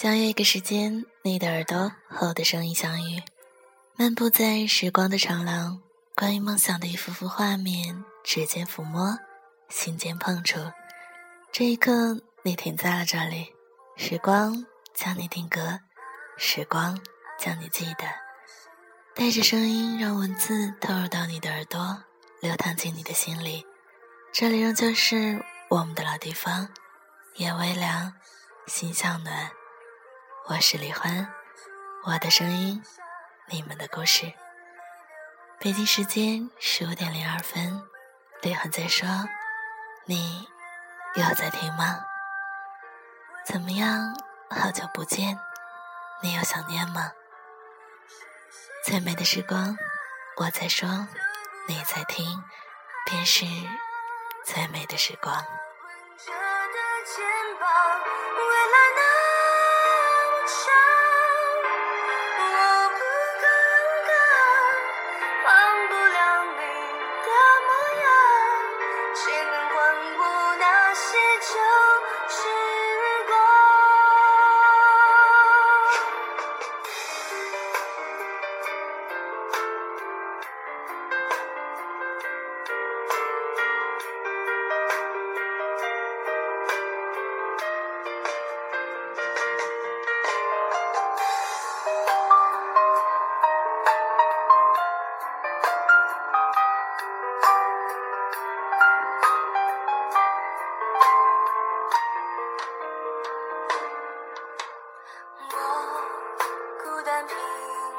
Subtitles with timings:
[0.00, 3.20] 相约一个时间，你的耳朵和我的声音相遇，
[3.96, 5.82] 漫步在时光的长廊，
[6.14, 9.18] 关于梦想的一幅幅画面，指尖抚摸，
[9.68, 10.60] 心间碰触。
[11.50, 13.52] 这一刻，你停在了这里，
[13.96, 15.80] 时光将你定格，
[16.36, 16.96] 时光
[17.36, 18.04] 将你记得，
[19.16, 22.04] 带着声音，让文字透入到你的耳朵，
[22.40, 23.66] 流淌进你的心里。
[24.32, 26.68] 这里仍旧是我们的老地方，
[27.34, 28.12] 夜微凉，
[28.68, 29.50] 心向暖。
[30.50, 31.30] 我是李欢，
[32.04, 32.82] 我的声音，
[33.48, 34.32] 你们的故事。
[35.60, 37.82] 北京时间十五点零二分，
[38.40, 39.06] 李欢在说，
[40.06, 40.48] 你
[41.16, 42.00] 有在听吗？
[43.44, 44.16] 怎么样？
[44.48, 45.38] 好久不见，
[46.22, 47.12] 你有想念吗？
[48.86, 49.76] 最美的时光，
[50.38, 50.88] 我在说，
[51.66, 52.42] 你在听，
[53.04, 53.44] 便是
[54.46, 55.44] 最美的时光。
[70.98, 71.27] see.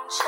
[0.10, 0.26] 长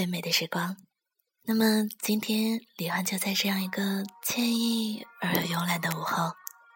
[0.00, 0.78] 最美的时光。
[1.42, 6.32] 那么今天李欢就在这样一个惬意而又慵懒的午后，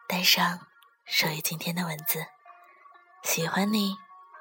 [0.06, 0.60] 带上
[1.06, 2.26] 属于今天的文字。
[3.22, 3.96] 喜欢你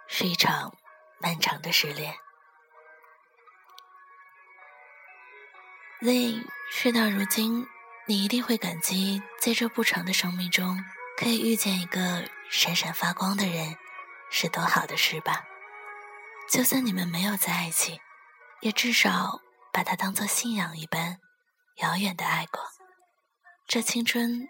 [0.10, 0.76] 是一场
[1.22, 2.14] 漫长的失恋。
[6.02, 7.66] Z，事到如今，
[8.06, 10.84] 你一定会感激在这不长的生命中，
[11.18, 13.78] 可以遇见一个闪闪发光的人，
[14.30, 15.46] 是多好的事吧？
[16.52, 18.02] 就算你们没有在一起。
[18.64, 19.42] 也至少
[19.74, 21.20] 把他当做信仰一般，
[21.82, 22.64] 遥远的爱过，
[23.68, 24.48] 这青春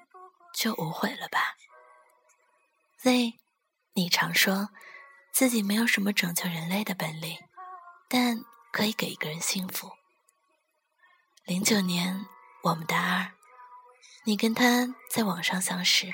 [0.54, 1.56] 就无悔了吧
[3.00, 3.34] ？Z，
[3.94, 4.70] 你常说
[5.34, 7.40] 自己没有什么拯救人类的本领，
[8.08, 9.92] 但可以给一个人幸福。
[11.46, 12.28] 零九年，
[12.66, 13.32] 我们大二，
[14.26, 16.14] 你跟他在网上相识，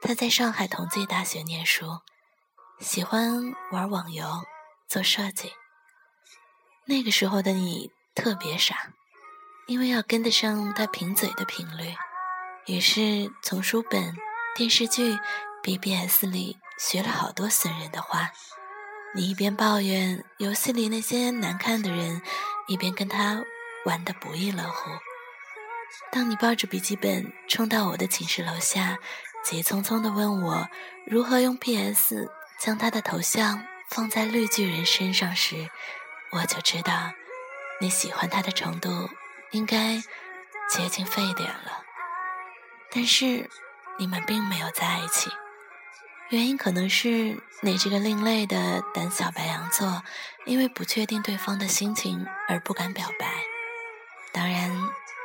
[0.00, 2.00] 他在上海同济大学念书，
[2.80, 4.44] 喜欢玩网游，
[4.88, 5.52] 做设计。
[6.84, 8.92] 那个时候的你特别傻，
[9.66, 11.94] 因为要跟得上他贫嘴的频率，
[12.66, 14.14] 于是从书本、
[14.56, 15.16] 电视剧
[15.62, 18.32] BBS 里学了好多损人的话。
[19.14, 22.20] 你一边抱怨游戏里那些难看的人，
[22.66, 23.44] 一边跟他
[23.84, 24.90] 玩得不亦乐乎。
[26.10, 28.98] 当你抱着笔记本冲到我的寝室楼下，
[29.44, 30.68] 急匆匆地问我
[31.06, 35.68] 如何用 PS 将他的头像放在绿巨人身上时，
[36.32, 37.12] 我就知道
[37.80, 39.08] 你喜欢他的程度
[39.50, 40.02] 应该
[40.68, 41.84] 接近沸点了。
[42.90, 43.48] 但是
[43.98, 45.30] 你们并没有在一起。
[46.30, 50.02] 原因可能是你这个另类的胆小白羊座，
[50.46, 53.30] 因为不确定对方的心情而不敢表白。
[54.32, 54.70] 当然，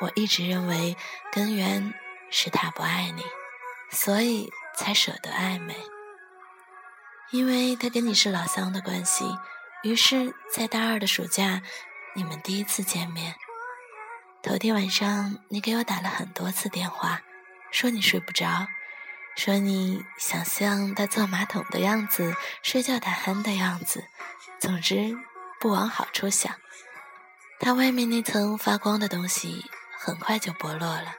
[0.01, 0.97] 我一直认为
[1.31, 1.93] 根源
[2.29, 3.23] 是他不爱你，
[3.89, 5.77] 所以才舍得暧昧。
[7.31, 9.23] 因为他跟你是老乡的关系，
[9.83, 11.61] 于是，在大二的暑假，
[12.15, 13.35] 你们第一次见面。
[14.41, 17.21] 头天晚上，你给我打了很多次电话，
[17.71, 18.67] 说你睡不着。
[19.35, 24.03] 说你想象他坐马桶的样子，睡觉打鼾的样子，
[24.59, 25.15] 总之
[25.59, 26.55] 不往好处想。
[27.59, 31.15] 他外面那层发光的东西很快就剥落了，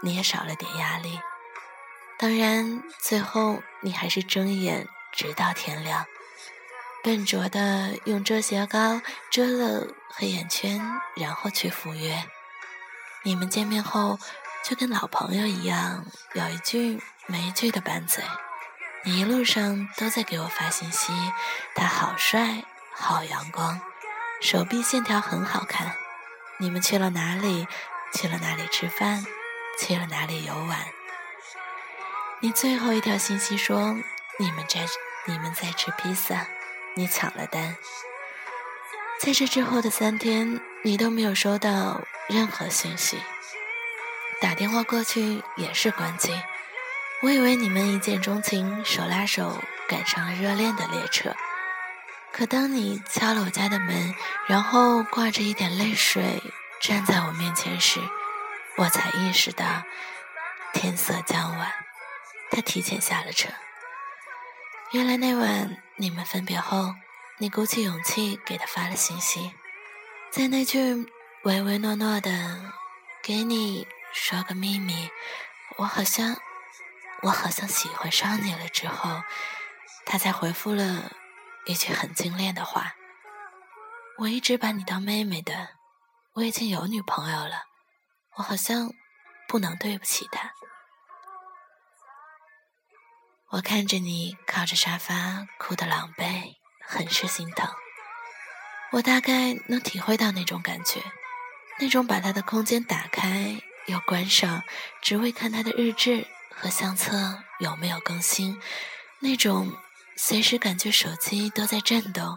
[0.00, 1.20] 你也少了点压力。
[2.16, 6.06] 当然，最后你还是睁眼直到天亮，
[7.02, 9.00] 笨拙的用遮瑕膏
[9.30, 10.80] 遮了黑眼圈，
[11.16, 12.24] 然后去赴约。
[13.22, 14.18] 你们见面后
[14.64, 16.04] 就跟老朋友一样，
[16.34, 17.02] 有一句。
[17.26, 18.24] 没一句的拌嘴，
[19.04, 21.12] 你一路上都在给我发信息。
[21.76, 23.80] 他好帅，好阳光，
[24.40, 25.94] 手臂线条很好看。
[26.58, 27.68] 你们去了哪里？
[28.12, 29.24] 去了哪里吃饭？
[29.78, 30.86] 去了哪里游玩？
[32.40, 33.96] 你最后一条信息说
[34.40, 34.80] 你们在
[35.26, 36.48] 你们在吃披萨，
[36.94, 37.76] 你抢了单。
[39.20, 43.18] 在这之后的三天，你都没有收到任何信息，
[44.40, 46.32] 打电话过去也是关机。
[47.22, 51.34] 我以为你们一见钟情，手拉手赶上了热恋的列车。
[52.32, 54.14] 可当你敲了我家的门，
[54.46, 56.42] 然后挂着一点泪水
[56.80, 58.00] 站在我面前时，
[58.76, 59.82] 我才意识到
[60.72, 61.72] 天色将晚，
[62.50, 63.50] 他提前下了车。
[64.92, 66.94] 原来那晚你们分别后，
[67.36, 69.52] 你鼓起勇气给他发了信息，
[70.30, 71.06] 在那句
[71.44, 72.72] 唯唯诺诺的
[73.22, 75.10] “给你说个秘密”，
[75.76, 76.36] 我好像。
[77.22, 79.22] 我好像喜欢上你了之后，
[80.06, 81.12] 他才回复了
[81.66, 82.94] 一句很精炼的话
[84.16, 85.68] ：“我一直把你当妹妹的，
[86.32, 87.64] 我已经有女朋友了，
[88.36, 88.90] 我好像
[89.46, 90.50] 不能对不起她。”
[93.50, 96.54] 我看着你靠着沙发哭得狼狈，
[96.86, 97.68] 很是心疼。
[98.92, 101.00] 我大概能体会到那种感觉，
[101.80, 104.62] 那种把他的空间打开又关上，
[105.02, 106.26] 只为看他的日志。
[106.52, 108.60] 和相册有没有更新？
[109.20, 109.72] 那种
[110.18, 112.36] 随时感觉手机都在震动，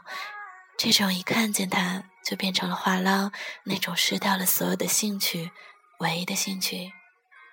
[0.78, 3.32] 这种一看见他就变成了话唠，
[3.66, 5.52] 那种失掉了所有的兴趣，
[6.00, 6.94] 唯一的兴趣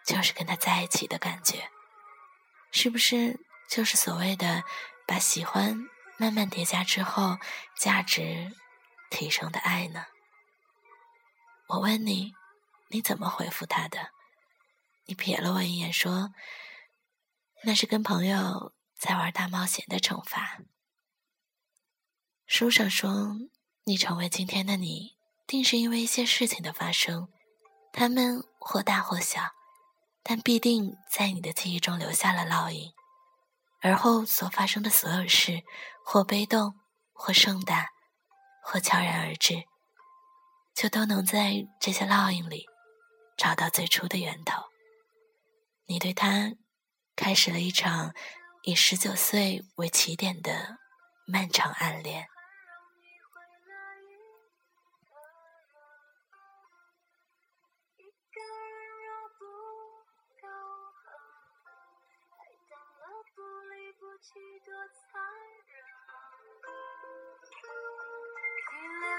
[0.07, 1.69] 就是跟他在一起的感觉，
[2.71, 3.41] 是不是
[3.71, 4.65] 就是所谓的
[5.07, 7.39] 把喜欢慢慢叠加之后
[7.79, 8.51] 价值
[9.11, 10.07] 提升的爱呢？
[11.69, 12.35] 我问你，
[12.89, 14.11] 你怎么回复他的？
[15.07, 16.35] 你瞥了我一眼，说
[17.63, 20.59] ：“那是跟朋友在玩大冒险的惩罚。”
[22.47, 23.37] 书上说，
[23.85, 27.29] 你成为今天的你，定是因为一些事情的发生，
[27.93, 29.53] 他们或大或小，
[30.25, 32.93] 但必定在你的记忆中留下了烙印。
[33.81, 35.63] 而后所发生的所有事，
[36.05, 36.75] 或悲动，
[37.13, 37.89] 或盛大，
[38.63, 39.65] 或悄然而至，
[40.75, 42.67] 就都能在这些烙印里
[43.37, 44.63] 找到最初的源头。
[45.87, 46.53] 你对他
[47.17, 48.15] 开始了一场
[48.63, 50.77] 以十九岁为起点的
[51.27, 52.27] 漫长暗恋。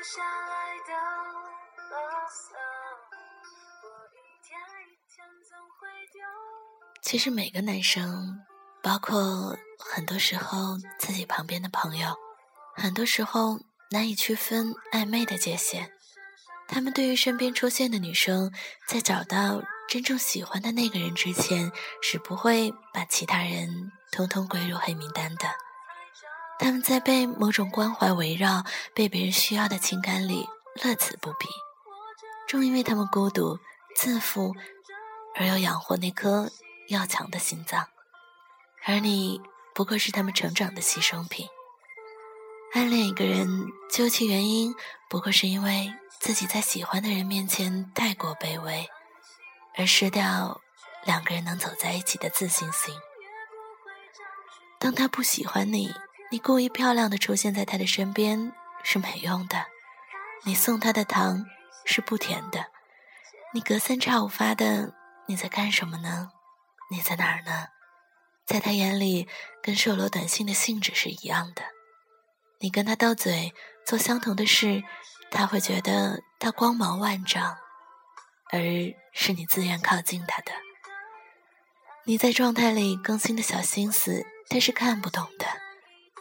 [0.04, 0.94] 下来的
[7.04, 8.40] 其实每个男生，
[8.82, 12.16] 包括很多时候自己旁边的朋友，
[12.76, 13.60] 很多时候
[13.92, 15.92] 难以区分暧昧的界限。
[16.68, 18.52] 他们对于身边出现的女生，
[18.88, 25.48] 在找到真正喜欢的那个人之前，是不会把其他人通通归入黑名单的。
[26.62, 28.64] 他们在被某种关怀围绕、
[28.94, 30.48] 被别人需要的情感里
[30.84, 31.50] 乐此不疲。
[32.48, 33.60] 正因为他们孤独、
[33.96, 34.56] 自负，
[35.36, 36.50] 而又养活那颗。
[36.88, 37.88] 要强的心脏，
[38.84, 39.42] 而你
[39.74, 41.48] 不过是他们成长的牺牲品。
[42.74, 43.48] 暗恋一个人，
[43.90, 44.76] 究其原因，
[45.10, 48.90] 不过是因为自己在喜欢的人面前太过卑微，
[49.78, 50.60] 而失掉
[51.06, 52.94] 两个人能走在一起的自信心。
[54.78, 55.94] 当他不喜欢你，
[56.32, 58.54] 你故意漂亮的出现在他的身边
[58.86, 59.66] 是没用的，
[60.46, 61.46] 你送他的糖
[61.84, 62.68] 是不甜的，
[63.54, 64.94] 你隔三差五发的
[65.28, 66.32] 你在干什么呢？
[66.90, 67.68] 你在哪儿呢？
[68.46, 69.28] 在他眼里，
[69.62, 71.64] 跟售楼短信的性质是一样的。
[72.60, 73.54] 你跟他斗嘴，
[73.86, 74.84] 做相同的事，
[75.30, 77.58] 他会觉得他光芒万丈，
[78.54, 78.60] 而
[79.12, 80.54] 是你自愿靠近他的。
[82.06, 84.26] 你在状态里更新的小心思。
[84.50, 85.46] 他是看不懂的，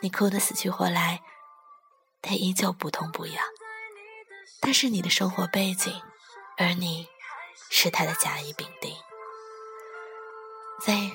[0.00, 1.22] 你哭得死去活来，
[2.22, 3.44] 他依旧不痛不痒。
[4.60, 6.00] 他是你的生活背景，
[6.56, 7.08] 而你
[7.70, 8.94] 是他的甲乙丙丁。
[10.80, 11.12] Z，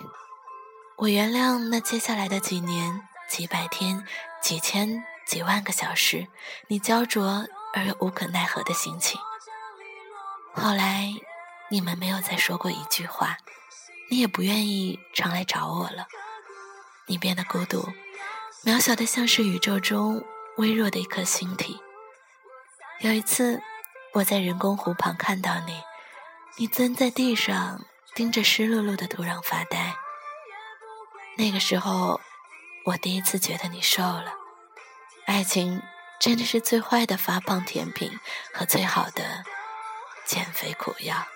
[0.98, 4.06] 我原谅那接下来的几年、几百天、
[4.42, 6.27] 几千、几万个小时，
[6.68, 9.20] 你焦灼而又无可奈何的心情。
[10.54, 11.13] 后来，
[11.70, 13.38] 你们没有再说过一句话，
[14.10, 16.08] 你也不愿意常来找我了。
[17.08, 17.88] 你变得孤独，
[18.65, 20.25] 渺小的像是宇宙中
[20.57, 21.79] 微弱的一颗星体。
[23.01, 23.62] 有一次，
[24.13, 25.84] 我在人工湖旁看到你，
[26.57, 29.95] 你蹲在地上盯着湿漉漉的土壤发呆。
[31.38, 32.19] 那个时候，
[32.86, 34.34] 我第一次觉得你瘦了。
[35.27, 35.79] 爱情
[36.19, 38.19] 真的是最坏的发胖甜品
[38.51, 39.43] 和最好的
[40.25, 41.27] 减肥苦药。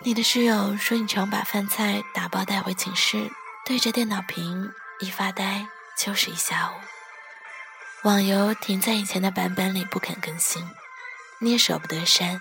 [0.00, 3.30] 你的室友说你常把饭菜打包带回寝室。
[3.66, 6.74] 对着电脑屏一发呆就是一下午，
[8.02, 10.68] 网游停在以前的版本里不肯更新，
[11.40, 12.40] 你也舍不得删，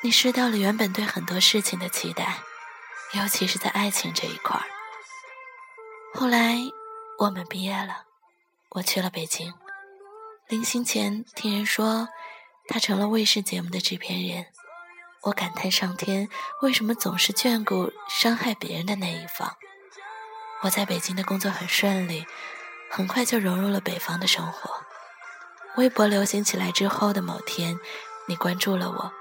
[0.00, 2.38] 你失掉了原本对很多事情的期待，
[3.12, 4.64] 尤其是在爱情这一块儿。
[6.14, 6.56] 后来
[7.18, 8.04] 我们毕业了，
[8.70, 9.52] 我去了北京，
[10.48, 12.08] 临行前听人说
[12.68, 14.46] 他成了卫视节目的制片人，
[15.24, 16.30] 我感叹上天
[16.62, 19.56] 为什么总是眷顾伤害别人的那一方。
[20.62, 22.26] 我在北京的工作很顺利，
[22.90, 24.82] 很快就融入了北方的生活。
[25.76, 27.78] 微博流行起来之后的某天，
[28.26, 29.12] 你关注了我，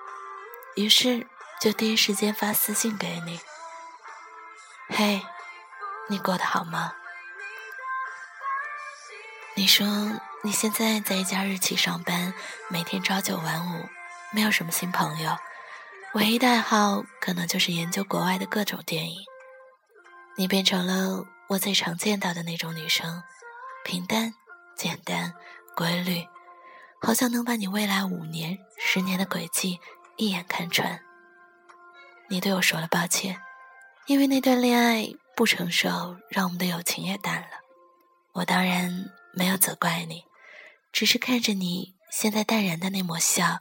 [0.75, 1.27] 于是
[1.59, 3.39] 就第一时间发私信给你
[4.89, 5.21] ：“嘿，
[6.07, 6.93] 你过得好吗？”
[9.57, 9.87] 你说
[10.43, 12.33] 你现在在一家日企上班，
[12.69, 13.89] 每天朝九晚五，
[14.31, 15.37] 没有什么新朋友，
[16.13, 19.23] 唯一的爱好可能就是研究国外的各种电影。
[20.37, 21.25] 你变成了。
[21.47, 23.21] 我最常见到的那种女生，
[23.83, 24.33] 平淡、
[24.75, 25.31] 简单、
[25.75, 26.27] 规律，
[26.99, 29.79] 好像能把你未来五年、十年的轨迹
[30.17, 30.99] 一眼看穿。
[32.27, 33.39] 你对我说了抱歉，
[34.07, 37.59] 因为那段恋爱不成熟，让我们的友情也淡了。
[38.33, 40.23] 我当然没有责怪你，
[40.91, 43.59] 只是看着你现在淡然的那抹笑，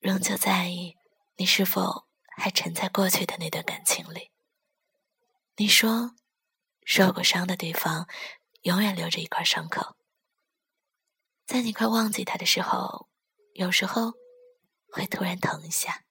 [0.00, 0.96] 仍旧在意
[1.38, 2.04] 你是否
[2.36, 4.31] 还沉在过去的那段感情里。
[5.62, 6.16] 你说。
[6.84, 8.08] 受过伤的地方，
[8.62, 9.94] 永远留着一块伤口。
[11.46, 13.08] 在你快忘记他的时候，
[13.52, 14.14] 有时候
[14.90, 16.02] 会突然疼一下。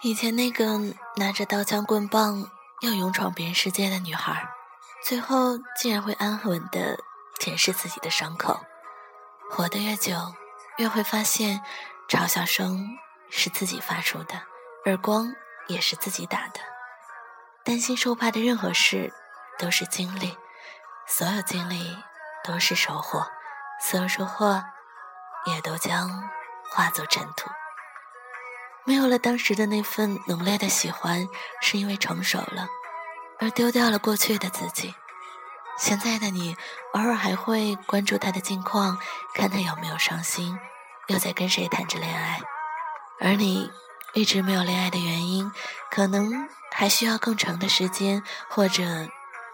[0.00, 0.78] 以前那个
[1.16, 2.50] 拿着刀枪棍棒
[2.82, 4.48] 要勇闯别人世界的女孩，
[5.02, 6.98] 最后竟然会安稳的
[7.40, 8.60] 舔舐自己的伤口。
[9.50, 10.14] 活得越久，
[10.76, 11.62] 越会发现，
[12.08, 12.96] 嘲笑声
[13.28, 14.42] 是自己发出的，
[14.86, 15.34] 耳光
[15.66, 16.60] 也是自己打的。
[17.64, 19.12] 担心受怕的任何事，
[19.58, 20.36] 都是经历；
[21.08, 21.98] 所有经历
[22.44, 23.28] 都是收获，
[23.80, 24.62] 所有收获
[25.46, 26.28] 也都将
[26.70, 27.50] 化作尘土。
[28.84, 31.28] 没有了当时的那份浓烈的喜欢，
[31.60, 32.68] 是因为成熟了，
[33.38, 34.94] 而丢掉了过去的自己。
[35.78, 36.56] 现在的你，
[36.94, 38.98] 偶尔还会关注他的近况，
[39.34, 40.58] 看他有没有伤心，
[41.06, 42.40] 又在跟谁谈着恋爱。
[43.20, 43.70] 而你
[44.14, 45.52] 一直没有恋爱的原因，
[45.90, 48.82] 可能还需要更长的时间，或者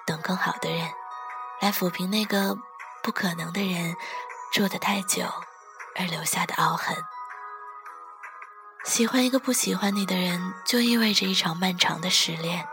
[0.07, 0.89] 等更好的人，
[1.61, 2.57] 来抚平那个
[3.05, 3.95] 不可能的人
[4.51, 5.25] 住得太久
[5.95, 6.97] 而留下的凹痕。
[8.87, 12.67] 喜欢一个不喜欢你的人，就意味着一场漫长的失恋。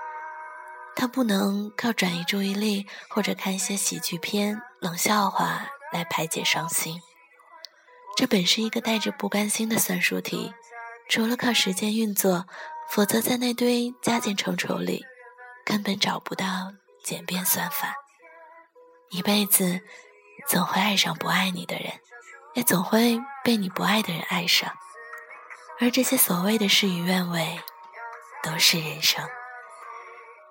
[0.95, 7.01] 他不能靠转移注意力或者看一些喜剧片、冷笑话来排解伤心。
[8.15, 10.53] 这本是一个带着不甘心的算术题，
[11.09, 12.45] 除了靠时间运作，
[12.89, 15.05] 否则在那堆加减乘除里，
[15.65, 16.45] 根本找不到
[17.03, 17.95] 简便算法。
[19.09, 19.81] 一辈子
[20.47, 21.91] 总会爱上不爱你的人，
[22.53, 24.71] 也总会被你不爱的人爱上，
[25.79, 27.59] 而这些所谓的事与愿违，
[28.43, 29.27] 都是人生。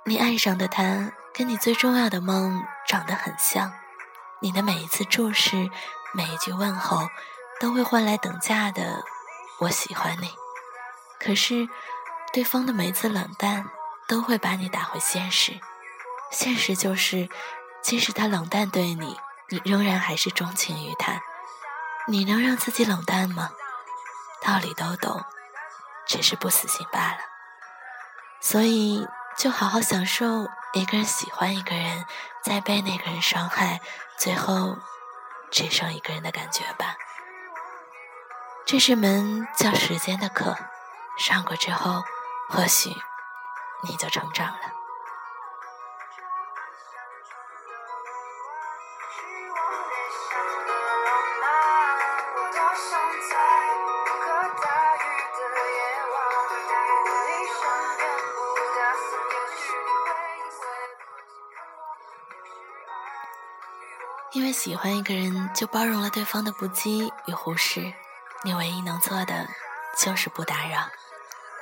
[0.06, 3.73] 你爱上的他，跟你最重要的梦长得很像，
[4.40, 5.70] 你的每一次注视，
[6.14, 7.09] 每一句问候，
[7.61, 9.04] 都会换来等价的
[9.61, 10.30] “我喜欢你”。
[11.20, 11.68] 可是，
[12.32, 13.68] 对方的每一次冷淡，
[14.09, 15.61] 都会把你打回现实。
[16.30, 17.28] 现实就是。
[17.82, 19.16] 即使他冷淡对你，
[19.50, 21.21] 你仍然还是钟情于他。
[22.07, 23.50] 你能让自己冷淡吗？
[24.42, 25.23] 道理都懂，
[26.07, 27.19] 只是不死心罢了。
[28.40, 32.07] 所以，就好好享受一个人喜欢一个人，
[32.42, 33.80] 再被那个人伤害，
[34.16, 34.78] 最后
[35.50, 36.97] 只剩一个人的感觉吧。
[38.66, 40.57] 这是门叫时间的课，
[41.19, 42.02] 上过之后，
[42.49, 42.97] 或许
[43.83, 44.80] 你就成长了。
[64.33, 67.93] 因为喜欢一个人，就包容了对方的不羁与忽视。
[68.45, 69.49] 你唯一能做的
[69.99, 70.88] 就是不打扰。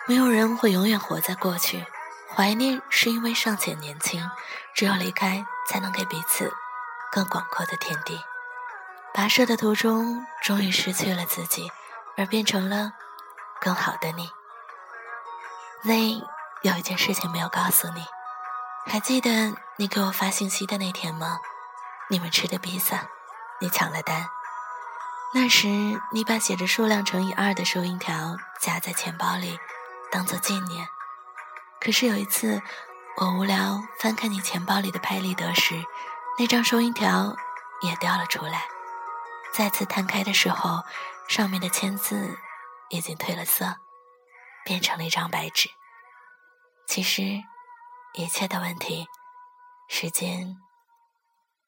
[0.07, 1.87] 没有人会永远活在过去，
[2.35, 4.31] 怀念是因为尚且年轻，
[4.75, 6.53] 只有离开，才能给彼此
[7.11, 8.21] 更广阔的天地。
[9.15, 11.73] 跋涉的途中，终于失去了自己，
[12.19, 12.93] 而变成了
[13.61, 14.31] 更好的你。
[15.85, 16.23] Z，
[16.63, 18.05] 有一件事情没有告诉你，
[18.87, 21.39] 还记得你给我发信息的那天吗？
[22.11, 23.09] 你们吃的披萨，
[23.61, 24.29] 你抢了单。
[25.35, 25.69] 那时
[26.13, 29.59] 你把写着数量乘以二的收银条夹在钱包里，
[30.11, 30.89] 当做纪念。
[31.81, 32.63] 可是有一次，
[33.19, 35.85] 我无聊翻看你钱包里的拍立得时，
[36.39, 37.37] 那张收银条
[37.83, 38.67] 也掉了出来。
[39.53, 40.83] 再次摊开的时候，
[41.29, 42.39] 上面的签字
[42.89, 43.77] 已经褪了色，
[44.65, 45.69] 变成了一张白纸。
[46.87, 47.23] 其实，
[48.15, 49.07] 一切的问题，
[49.89, 50.57] 时间。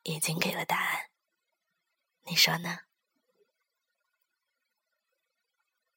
[0.03, 1.11] 已经给了答案，
[2.27, 2.89] 你说呢？